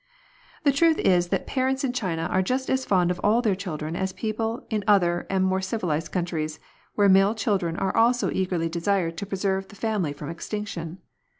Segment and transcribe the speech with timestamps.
[0.63, 3.95] The truth is that parents in China are just as fond of all their children
[3.95, 6.59] as people in other and more civilised countries,
[6.95, 10.97] where male children are also eagerly desired to preserve the family from extinction.